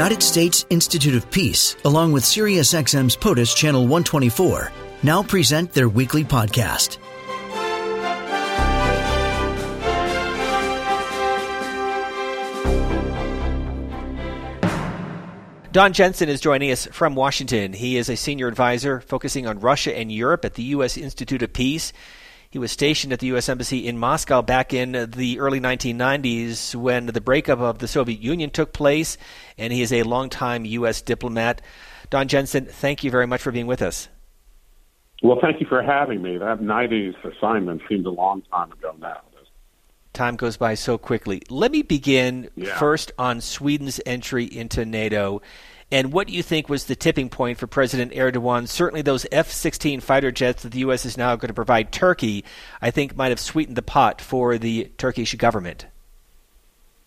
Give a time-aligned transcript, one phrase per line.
[0.00, 4.72] United States Institute of Peace, along with SiriusXM's POTUS Channel 124,
[5.02, 6.96] now present their weekly podcast.
[15.70, 17.74] Don Jensen is joining us from Washington.
[17.74, 20.96] He is a senior advisor focusing on Russia and Europe at the U.S.
[20.96, 21.92] Institute of Peace.
[22.50, 23.48] He was stationed at the U.S.
[23.48, 28.50] Embassy in Moscow back in the early 1990s when the breakup of the Soviet Union
[28.50, 29.16] took place,
[29.56, 31.00] and he is a longtime U.S.
[31.00, 31.62] diplomat.
[32.10, 34.08] Don Jensen, thank you very much for being with us.
[35.22, 36.38] Well, thank you for having me.
[36.38, 39.20] That 90s assignment seemed a long time ago now.
[40.12, 41.42] Time goes by so quickly.
[41.50, 42.76] Let me begin yeah.
[42.78, 45.40] first on Sweden's entry into NATO
[45.92, 48.68] and what do you think was the tipping point for President Erdogan?
[48.68, 51.04] Certainly, those F 16 fighter jets that the U.S.
[51.04, 52.44] is now going to provide Turkey,
[52.80, 55.86] I think, might have sweetened the pot for the Turkish government.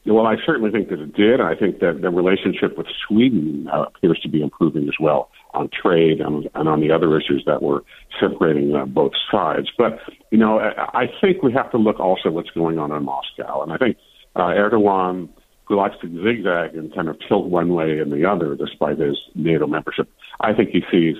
[0.05, 1.39] Well, I certainly think that it did.
[1.39, 5.69] I think that the relationship with Sweden uh, appears to be improving as well on
[5.69, 7.85] trade and, and on the other issues that were
[8.19, 9.69] separating uh, both sides.
[9.77, 12.91] But, you know, I, I think we have to look also at what's going on
[12.91, 13.63] in Moscow.
[13.63, 13.95] And I think
[14.35, 15.29] uh, Erdogan
[15.65, 19.17] who likes to zigzag and kind of tilt one way and the other despite his
[19.35, 20.09] NATO membership.
[20.39, 21.17] I think he sees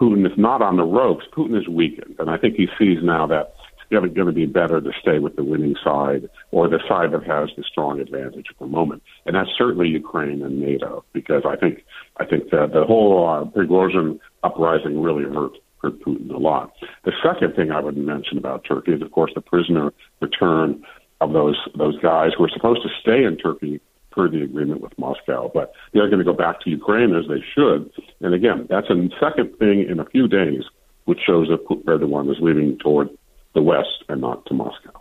[0.00, 1.26] Putin is not on the ropes.
[1.32, 2.16] Putin is weakened.
[2.18, 5.36] And I think he sees now that it's going to be better to stay with
[5.36, 9.02] the winning side or the side that has the strong advantage at the moment.
[9.26, 11.84] And that's certainly Ukraine and NATO because I think
[12.16, 16.72] I think that the whole uh, Prigozhin uprising really hurt hurt Putin a lot.
[17.04, 20.84] The second thing I would mention about Turkey is, of course, the prisoner return
[21.20, 24.98] of those those guys who are supposed to stay in Turkey per the agreement with
[24.98, 27.90] Moscow, but they're going to go back to Ukraine as they should.
[28.20, 30.62] And again, that's a second thing in a few days,
[31.04, 33.08] which shows that Erdogan is leaning toward
[33.54, 34.99] the West and not to Moscow.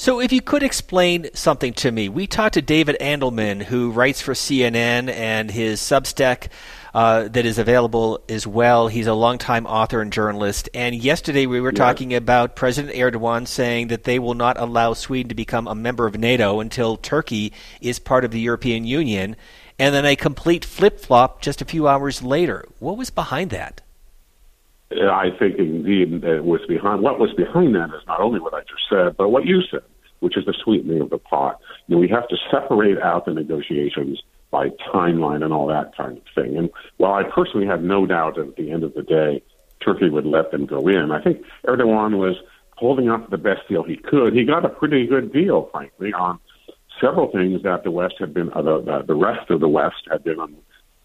[0.00, 4.22] So, if you could explain something to me, we talked to David Andelman, who writes
[4.22, 6.48] for CNN, and his Substack
[6.94, 8.88] uh, that is available as well.
[8.88, 10.70] He's a longtime author and journalist.
[10.72, 15.28] And yesterday we were talking about President Erdogan saying that they will not allow Sweden
[15.28, 17.52] to become a member of NATO until Turkey
[17.82, 19.36] is part of the European Union.
[19.78, 22.64] And then a complete flip flop just a few hours later.
[22.78, 23.82] What was behind that?
[24.92, 28.60] I think indeed it was behind what was behind that is not only what I
[28.60, 29.82] just said, but what you said,
[30.18, 31.60] which is the sweetening of the pot.
[31.86, 36.18] You know, we have to separate out the negotiations by timeline and all that kind
[36.18, 36.56] of thing.
[36.56, 39.42] And while I personally have no doubt that at the end of the day,
[39.84, 42.36] Turkey would let them go in, I think Erdogan was
[42.76, 44.34] holding out the best deal he could.
[44.34, 46.40] He got a pretty good deal, frankly, on
[47.00, 50.24] several things that the West had been, uh, the, the rest of the West had
[50.24, 50.56] been un,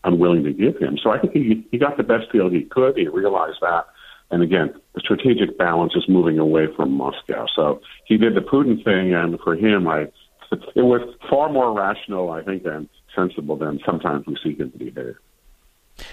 [0.06, 0.98] unwilling to give him.
[1.02, 2.98] So I think he, he got the best deal he could.
[2.98, 3.88] He realized that.
[4.32, 7.46] And again, the strategic balance is moving away from Moscow.
[7.56, 10.08] So he did the Putin thing, and for him, I
[10.76, 14.78] it was far more rational, I think, than sensible than sometimes we see him to
[14.78, 15.20] be there.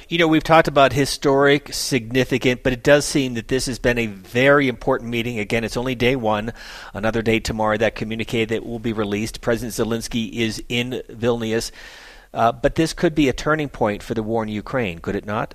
[0.08, 3.98] You know, we've talked about historic, significant, but it does seem that this has been
[3.98, 5.38] a very important meeting.
[5.38, 6.52] Again, it's only day one.
[6.94, 9.40] Another day tomorrow, that communique that will be released.
[9.40, 11.72] President Zelensky is in Vilnius.
[12.34, 15.26] Uh, but this could be a turning point for the war in Ukraine, could it
[15.26, 15.54] not?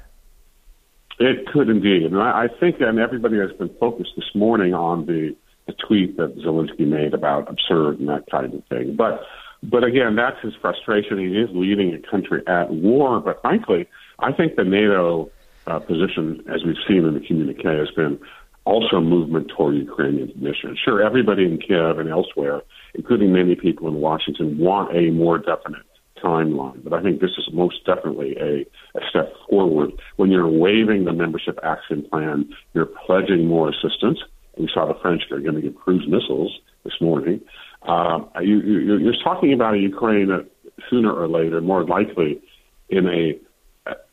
[1.19, 2.03] It could indeed.
[2.03, 5.35] And I, I think, and everybody has been focused this morning on the,
[5.65, 8.95] the tweet that Zelensky made about absurd and that kind of thing.
[8.95, 9.23] But,
[9.63, 11.17] but again, that's his frustration.
[11.17, 13.19] He is leading a country at war.
[13.19, 13.87] But frankly,
[14.19, 15.31] I think the NATO
[15.65, 18.19] uh, position, as we've seen in the communique, has been
[18.65, 20.77] also movement toward Ukrainian mission.
[20.83, 22.61] Sure, everybody in Kiev and elsewhere,
[22.93, 25.86] including many people in Washington, want a more definite
[26.23, 26.83] timeline.
[26.83, 28.65] But I think this is most definitely a,
[28.97, 29.91] a step forward.
[30.15, 34.19] When you're waiving the membership action plan, you're pledging more assistance.
[34.57, 37.41] We saw the French are going to give cruise missiles this morning.
[37.87, 40.49] Uh, you, you, you're talking about a Ukraine that
[40.89, 42.41] sooner or later, more likely
[42.89, 43.39] in a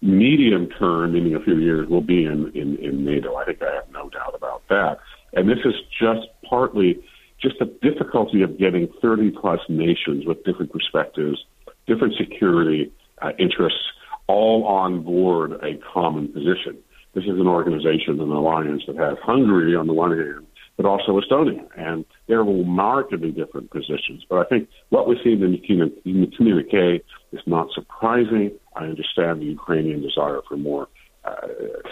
[0.02, 3.34] medium term, meaning a few years, will be in, in, in NATO.
[3.36, 4.98] I think I have no doubt about that.
[5.32, 7.02] And this is just partly
[7.40, 11.44] just the difficulty of getting 30 plus nations with different perspectives
[11.86, 12.92] different security
[13.22, 13.80] uh, interests
[14.26, 16.78] all on board a common position.
[17.14, 20.46] This is an organization, an alliance that has Hungary on the one hand,
[20.76, 24.24] but also Estonia, and they're markedly different positions.
[24.28, 28.52] But I think what we see in the, in the communique is not surprising.
[28.74, 30.88] I understand the Ukrainian desire for more
[31.24, 31.46] uh,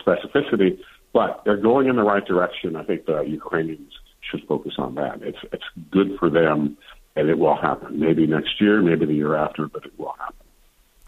[0.05, 0.79] specificity,
[1.12, 2.75] but they're going in the right direction.
[2.75, 3.93] I think the Ukrainians
[4.29, 5.23] should focus on that.
[5.23, 6.77] It's it's good for them
[7.17, 7.99] and it will happen.
[7.99, 10.37] Maybe next year, maybe the year after, but it will happen.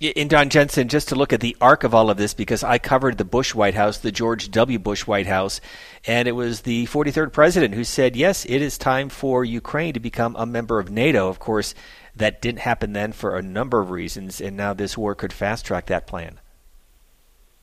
[0.00, 2.78] In Don Jensen, just to look at the arc of all of this, because I
[2.78, 4.78] covered the Bush White House, the George W.
[4.78, 5.60] Bush White House,
[6.06, 10.00] and it was the 43rd president who said, yes, it is time for Ukraine to
[10.00, 11.28] become a member of NATO.
[11.28, 11.74] Of course,
[12.16, 15.64] that didn't happen then for a number of reasons, and now this war could fast
[15.64, 16.40] track that plan.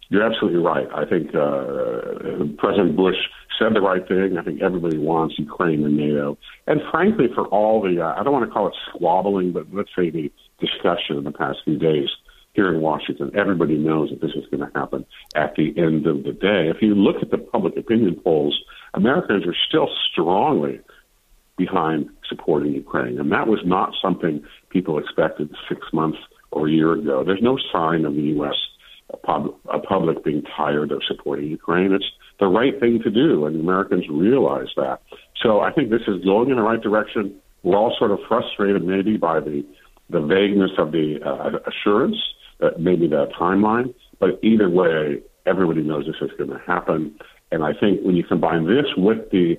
[0.09, 0.87] You're absolutely right.
[0.93, 3.15] I think uh, President Bush
[3.61, 4.37] said the right thing.
[4.37, 6.37] I think everybody wants Ukraine and NATO.
[6.67, 9.89] And frankly, for all the, uh, I don't want to call it squabbling, but let's
[9.95, 12.09] say the discussion in the past few days
[12.53, 15.05] here in Washington, everybody knows that this is going to happen
[15.35, 16.69] at the end of the day.
[16.69, 18.59] If you look at the public opinion polls,
[18.93, 20.81] Americans are still strongly
[21.57, 23.19] behind supporting Ukraine.
[23.19, 26.17] And that was not something people expected six months
[26.51, 27.23] or a year ago.
[27.23, 28.55] There's no sign of the U.S.
[29.23, 31.91] Pub- a public being tired of supporting Ukraine.
[31.93, 35.01] It's the right thing to do, and Americans realize that.
[35.41, 37.35] So I think this is going in the right direction.
[37.63, 39.63] We're all sort of frustrated maybe by the
[40.09, 42.17] the vagueness of the uh, assurance,
[42.61, 47.17] uh, maybe the timeline, but either way, everybody knows this is going to happen.
[47.51, 49.57] And I think when you combine this with the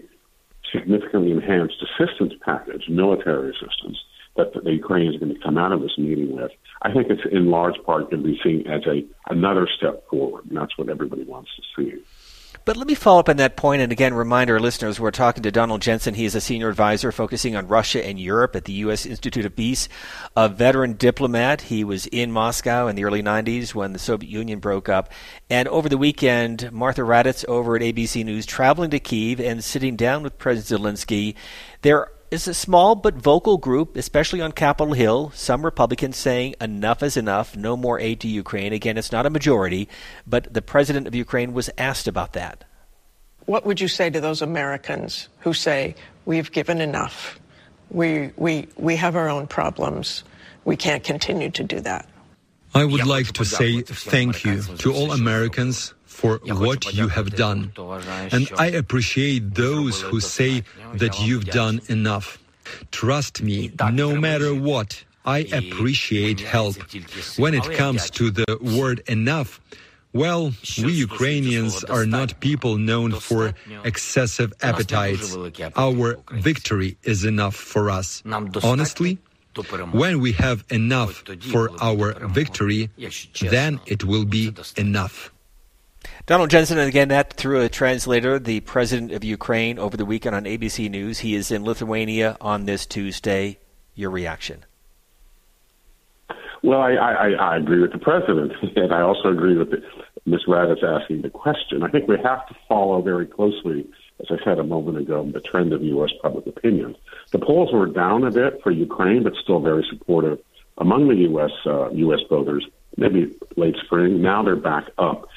[0.72, 3.98] significantly enhanced assistance package, military assistance,
[4.36, 6.50] that the Ukraine is going to come out of this meeting with,
[6.82, 10.46] I think it's in large part going to be seen as a another step forward,
[10.48, 12.02] and that's what everybody wants to see.
[12.64, 15.42] But let me follow up on that point and again remind our listeners we're talking
[15.42, 16.14] to Donald Jensen.
[16.14, 19.04] He is a senior advisor focusing on Russia and Europe at the U.S.
[19.04, 19.88] Institute of Peace,
[20.36, 21.62] a veteran diplomat.
[21.62, 25.12] He was in Moscow in the early 90s when the Soviet Union broke up.
[25.50, 29.96] And over the weekend, Martha Raddatz over at ABC News traveling to Kiev and sitting
[29.96, 31.34] down with President Zelensky.
[31.80, 35.30] There is a small but vocal group, especially on Capitol Hill.
[35.34, 38.72] Some Republicans saying enough is enough, no more aid to Ukraine.
[38.72, 39.86] Again, it's not a majority,
[40.26, 42.64] but the president of Ukraine was asked about that.
[43.44, 45.94] What would you say to those Americans who say,
[46.24, 47.38] we've given enough?
[47.90, 50.24] We, we, we have our own problems.
[50.64, 52.08] We can't continue to do that.
[52.74, 57.72] I would like to say thank you to all Americans for what you have done.
[58.36, 60.62] And I appreciate those who say
[60.94, 62.38] that you've done enough.
[62.90, 66.76] Trust me, no matter what, I appreciate help.
[67.36, 69.60] When it comes to the word enough,
[70.12, 73.54] well, we Ukrainians are not people known for
[73.84, 75.34] excessive appetites.
[75.76, 76.18] Our
[76.48, 78.22] victory is enough for us.
[78.62, 79.18] Honestly,
[79.92, 82.90] when we have enough for our victory,
[83.40, 85.32] then it will be enough.
[86.24, 90.44] Donald Jensen, again, that through a translator, the president of Ukraine over the weekend on
[90.44, 91.18] ABC News.
[91.18, 93.58] He is in Lithuania on this Tuesday.
[93.96, 94.64] Your reaction?
[96.62, 99.72] Well, I, I, I agree with the president, and I also agree with
[100.24, 100.42] Ms.
[100.46, 101.82] Raddatz asking the question.
[101.82, 103.84] I think we have to follow very closely,
[104.20, 106.10] as I said a moment ago, the trend of U.S.
[106.22, 106.94] public opinion.
[107.32, 110.38] The polls were down a bit for Ukraine, but still very supportive
[110.78, 111.50] among the U.S.
[111.66, 112.20] Uh, U.S.
[112.30, 112.64] voters.
[112.96, 114.22] Maybe late spring.
[114.22, 115.28] Now they're back up.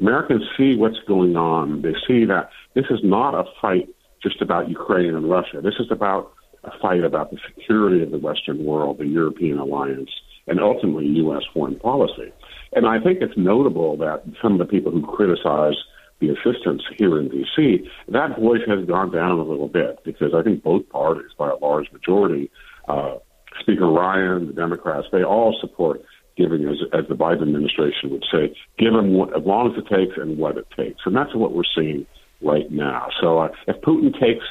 [0.00, 1.82] Americans see what's going on.
[1.82, 3.88] They see that this is not a fight
[4.22, 5.60] just about Ukraine and Russia.
[5.60, 6.32] This is about
[6.64, 10.10] a fight about the security of the Western world, the European alliance,
[10.46, 11.42] and ultimately U.S.
[11.52, 12.32] foreign policy.
[12.72, 15.74] And I think it's notable that some of the people who criticize
[16.20, 20.42] the assistance here in D.C., that voice has gone down a little bit because I
[20.42, 22.50] think both parties, by a large majority,
[22.88, 23.16] uh,
[23.60, 26.02] Speaker Ryan, the Democrats, they all support
[26.36, 29.88] giving, as, as the Biden administration would say, give them what, as long as it
[29.88, 31.00] takes and what it takes.
[31.04, 32.06] And that's what we're seeing
[32.42, 33.08] right now.
[33.20, 34.44] So uh, if Putin takes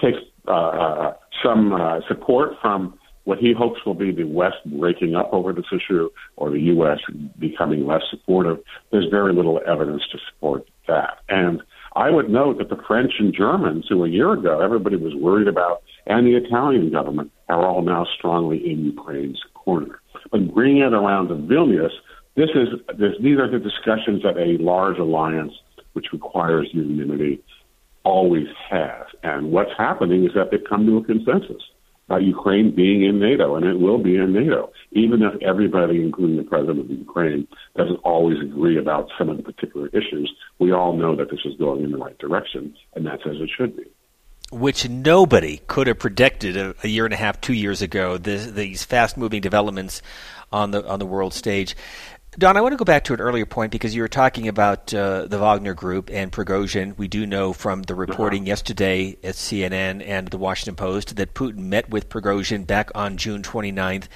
[0.00, 5.16] takes uh, uh, some uh, support from what he hopes will be the West breaking
[5.16, 6.98] up over this issue or the U.S.
[7.38, 8.58] becoming less supportive,
[8.92, 11.18] there's very little evidence to support that.
[11.28, 11.60] And
[11.96, 15.48] I would note that the French and Germans, who a year ago everybody was worried
[15.48, 20.00] about, and the Italian government, are all now strongly in Ukraine's corner.
[20.38, 21.92] Bringing it around to Vilnius,
[22.34, 25.52] this is this, these are the discussions that a large alliance,
[25.94, 27.42] which requires unanimity,
[28.04, 29.06] always has.
[29.22, 31.62] And what's happening is that they've come to a consensus
[32.08, 36.36] about Ukraine being in NATO, and it will be in NATO, even if everybody, including
[36.36, 40.32] the president of Ukraine, doesn't always agree about some of the particular issues.
[40.60, 43.50] We all know that this is going in the right direction, and that's as it
[43.56, 43.90] should be
[44.50, 48.16] which nobody could have predicted a, a, year and a half, two years ago.
[48.16, 50.02] This, these fast-moving developments
[50.52, 51.76] on the on the world stage.
[52.38, 54.92] Don, I want to go back to an earlier point because you were talking about
[54.92, 56.96] uh, the Wagner Group and Prigozhin.
[56.98, 58.48] We do know from the reporting uh-huh.
[58.48, 63.42] yesterday at CNN and the Washington Post that Putin met with Prigozhin back on June
[63.42, 64.08] 29th.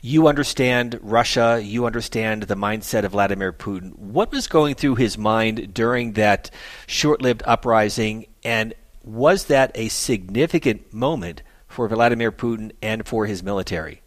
[0.00, 1.60] You understand Russia.
[1.62, 3.94] You understand the mindset of Vladimir Putin.
[3.98, 6.50] What was going through his mind during that
[6.86, 8.72] short-lived uprising, and
[9.06, 14.02] was that a significant moment for Vladimir Putin and for his military?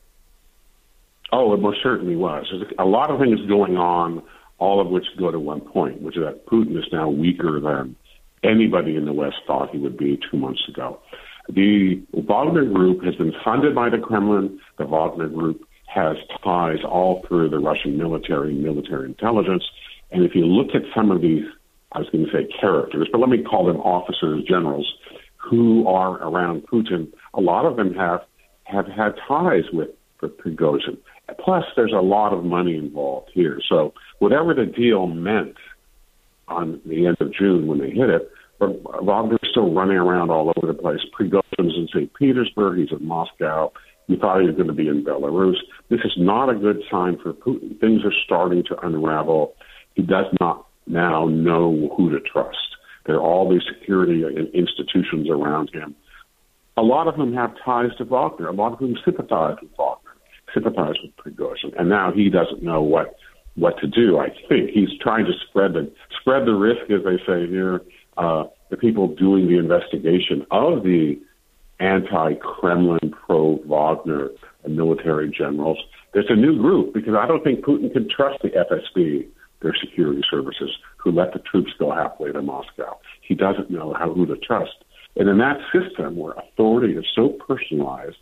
[1.32, 2.48] Oh, it most certainly was.
[2.52, 4.22] There's a lot of things going on,
[4.58, 7.96] all of which go to one point, which is that Putin is now weaker than
[8.44, 11.00] anybody in the West thought he would be two months ago.
[11.50, 14.60] The Wagner Group has been funded by the Kremlin.
[14.78, 19.64] The Wagner Group has ties all through the Russian military and military intelligence.
[20.12, 21.46] And if you look at some of these,
[21.92, 24.94] I was going to say characters, but let me call them officers, generals,
[25.38, 28.22] who are around Putin, a lot of them have
[28.66, 29.90] have had ties with,
[30.22, 30.98] Prigozhin.
[31.44, 33.60] Plus, there's a lot of money involved here.
[33.68, 35.56] So whatever the deal meant
[36.48, 38.30] on the end of June when they hit it,
[38.60, 41.00] Wagner's still running around all over the place.
[41.18, 42.14] Prigozhin's in St.
[42.14, 42.80] Petersburg.
[42.80, 43.72] He's in Moscow.
[44.10, 45.56] We thought he was going to be in Belarus.
[45.90, 47.80] This is not a good sign for Putin.
[47.80, 49.54] Things are starting to unravel.
[49.96, 52.58] He does not now know who to trust.
[53.06, 55.96] There are all these security institutions around him.
[56.78, 58.48] A lot of them have ties to Wagner.
[58.48, 60.16] A lot of them sympathize with Wagner,
[60.54, 63.16] sympathize with Prigozhin, and now he doesn't know what
[63.56, 64.20] what to do.
[64.20, 65.92] I think he's trying to spread the
[66.22, 67.82] spread the risk, as they say here.
[68.18, 71.20] Uh, the people doing the investigation of the
[71.80, 74.30] anti-Kremlin, pro-Wagner
[74.68, 75.78] military generals.
[76.14, 79.28] There's a new group because I don't think Putin can trust the FSB,
[79.62, 82.98] their security services, who let the troops go halfway to Moscow.
[83.22, 84.84] He doesn't know how who to trust.
[85.16, 88.18] And in that system where authority is so personalized,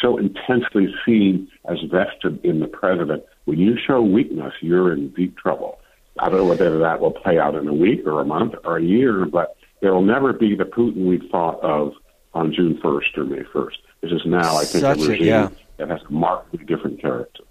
[0.00, 5.36] so intensely seen as vested in the president, when you show weakness, you're in deep
[5.36, 5.78] trouble.
[6.18, 8.76] I don't know whether that will play out in a week or a month or
[8.76, 11.92] a year, but there will never be the Putin we thought of
[12.34, 13.76] on June 1st or May 1st.
[14.02, 15.48] This is now, I think, Such a regime a, yeah.
[15.78, 17.42] that has a markedly different character.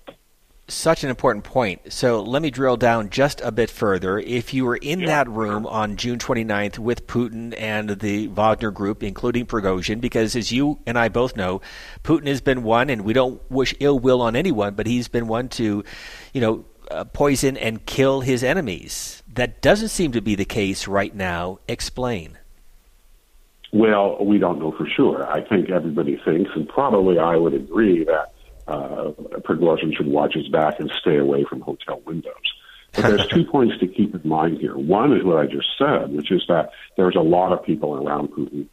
[0.69, 1.91] Such an important point.
[1.91, 4.19] So let me drill down just a bit further.
[4.19, 5.07] If you were in yeah.
[5.07, 10.51] that room on June 29th with Putin and the Wagner group, including Prigozhin, because as
[10.51, 11.61] you and I both know,
[12.03, 15.27] Putin has been one, and we don't wish ill will on anyone, but he's been
[15.27, 15.83] one to,
[16.33, 19.23] you know, uh, poison and kill his enemies.
[19.27, 21.59] That doesn't seem to be the case right now.
[21.67, 22.37] Explain.
[23.71, 25.27] Well, we don't know for sure.
[25.27, 28.33] I think everybody thinks, and probably I would agree, that
[28.69, 29.11] uh,
[29.41, 32.33] Prigozhin should watch his back and stay away from hotel windows.
[32.93, 34.77] But there's two points to keep in mind here.
[34.77, 38.29] One is what I just said, which is that there's a lot of people around
[38.29, 38.67] Putin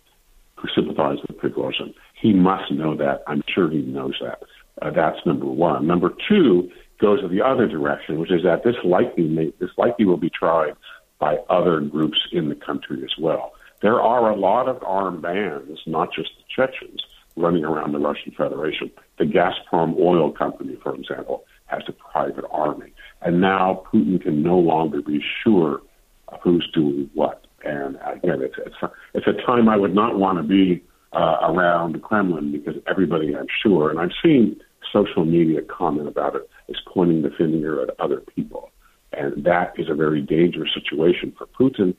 [0.56, 1.94] who sympathize with Prigozhin.
[2.20, 3.22] He must know that.
[3.26, 4.42] I'm sure he knows that.
[4.80, 5.86] Uh, that's number one.
[5.86, 10.04] Number two goes in the other direction, which is that this likely may, this likely
[10.04, 10.74] will be tried
[11.18, 13.52] by other groups in the country as well.
[13.82, 17.00] There are a lot of armed bands, not just the Chechens,
[17.36, 18.90] running around the Russian Federation.
[19.18, 22.92] The Gazprom oil company, for example, has a private army.
[23.22, 25.82] And now Putin can no longer be sure
[26.28, 27.46] of who's doing what.
[27.64, 28.76] And again, it's, it's,
[29.14, 33.34] it's a time I would not want to be uh, around the Kremlin because everybody,
[33.34, 34.60] I'm sure, and I've seen
[34.92, 38.70] social media comment about it, is pointing the finger at other people.
[39.12, 41.94] And that is a very dangerous situation for Putin.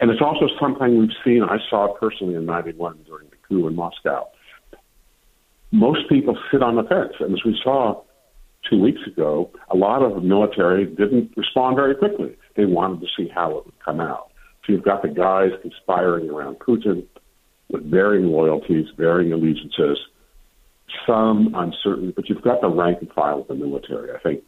[0.00, 1.42] And it's also something we've seen.
[1.42, 4.28] I saw personally in 91 during the coup in Moscow.
[5.72, 7.12] Most people sit on the fence.
[7.20, 8.02] And as we saw
[8.68, 12.36] two weeks ago, a lot of the military didn't respond very quickly.
[12.56, 14.30] They wanted to see how it would come out.
[14.64, 17.06] So you've got the guys conspiring around Putin
[17.70, 19.98] with varying loyalties, varying allegiances,
[21.06, 24.42] some uncertain, but you've got the rank and file of the military, I think,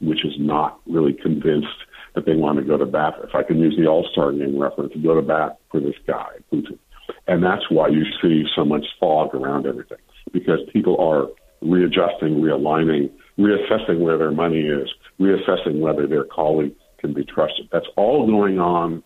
[0.00, 1.68] which is not really convinced
[2.14, 3.14] that they want to go to bat.
[3.22, 5.94] If I can use the All Star game reference, to go to bat for this
[6.06, 6.78] guy, Putin.
[7.26, 9.98] And that's why you see so much fog around everything,
[10.32, 11.28] because people are
[11.60, 14.88] readjusting, realigning, reassessing where their money is,
[15.20, 17.68] reassessing whether their colleague can be trusted.
[17.72, 19.02] That's all going on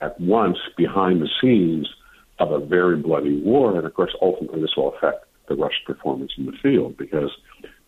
[0.00, 1.88] at once behind the scenes
[2.38, 3.76] of a very bloody war.
[3.76, 7.30] And of course, ultimately, this will affect the Russian performance in the field because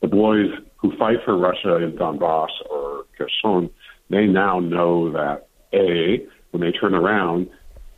[0.00, 3.70] the boys who fight for Russia in Donbass or Kherson
[4.10, 7.48] they now know that A, when they turn around,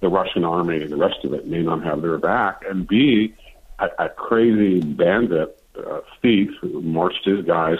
[0.00, 3.34] the Russian army and the rest of it may not have their back, and B,
[3.78, 7.78] a, a crazy bandit uh, thief who marched his guys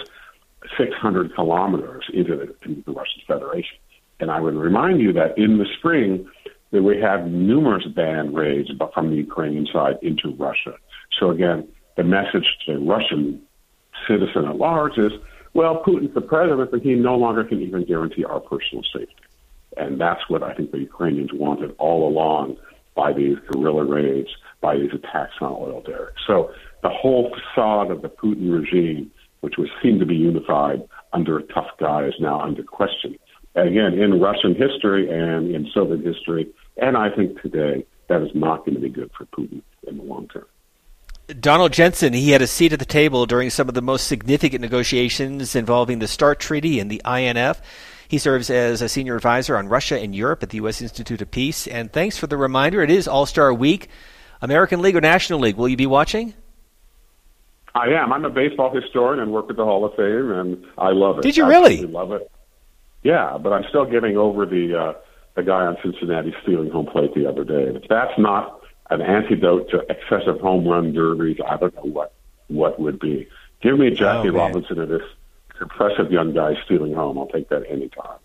[0.77, 3.77] 600 kilometers into the, into the Russian Federation.
[4.19, 6.27] And I would remind you that in the spring,
[6.71, 10.75] that we had numerous band raids from the Ukrainian side into Russia.
[11.19, 13.41] So again, the message to the Russian
[14.07, 15.13] citizen at large is
[15.53, 19.15] well, Putin's the president, but he no longer can even guarantee our personal safety.
[19.75, 22.57] And that's what I think the Ukrainians wanted all along
[22.97, 26.21] by these guerrilla raids, by these attacks on oil derricks.
[26.25, 26.51] So
[26.81, 29.11] the whole facade of the Putin regime,
[29.41, 30.81] which was seen to be unified
[31.13, 33.15] under a tough guy, is now under question.
[33.55, 38.29] And again, in Russian history and in Soviet history, and I think today, that is
[38.33, 40.45] not going to be good for Putin in the long term.
[41.27, 44.61] Donald Jensen, he had a seat at the table during some of the most significant
[44.61, 47.61] negotiations involving the START Treaty and the INF.
[48.07, 50.81] He serves as a senior advisor on Russia and Europe at the U.S.
[50.81, 51.67] Institute of Peace.
[51.67, 52.81] And thanks for the reminder.
[52.81, 53.89] It is All Star Week.
[54.41, 55.57] American League or National League?
[55.57, 56.33] Will you be watching?
[57.75, 58.13] I am.
[58.13, 61.23] I'm a baseball historian and work at the Hall of Fame, and I love it.
[61.23, 61.85] Did you I really?
[61.85, 62.31] love it?
[63.03, 64.93] Yeah, but I'm still getting over the uh,
[65.35, 67.75] the guy on Cincinnati stealing home plate the other day.
[67.75, 68.56] If that's not
[68.89, 72.13] an antidote to excessive home run derbies, I don't know what
[72.47, 73.27] what would be.
[73.61, 74.33] Give me Jackie Oh.
[74.33, 75.01] Robinson and this
[75.59, 77.17] impressive young guy stealing home.
[77.17, 78.17] I'll take that anytime.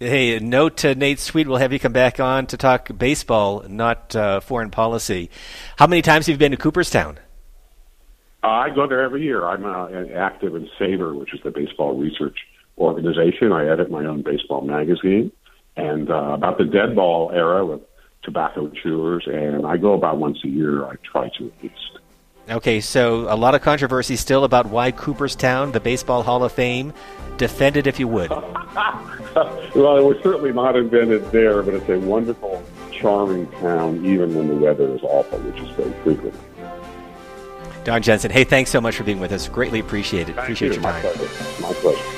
[0.00, 1.48] Hey, note to Nate Sweet.
[1.48, 5.28] We'll have you come back on to talk baseball, not uh, foreign policy.
[5.76, 7.18] How many times have you been to Cooperstown?
[8.44, 9.44] Uh, I go there every year.
[9.44, 12.38] I'm uh, active in SABR, which is the baseball research
[12.78, 13.50] organization.
[13.50, 15.32] I edit my own baseball magazine.
[15.76, 17.80] And uh, about the dead ball era with
[18.22, 20.84] tobacco chewers, and I go about once a year.
[20.84, 21.98] I try to at least.
[22.50, 26.94] Okay, so a lot of controversy still about why Cooperstown, the Baseball Hall of Fame,
[27.36, 28.30] defend it if you would.
[28.30, 34.48] well, it was certainly not invented there, but it's a wonderful, charming town, even when
[34.48, 36.34] the weather is awful, which is very frequent.
[37.84, 39.48] Don Jensen, hey, thanks so much for being with us.
[39.48, 40.38] Greatly appreciate it.
[40.38, 41.02] Appreciate your My time.
[41.02, 41.62] pleasure.
[41.62, 42.17] My pleasure.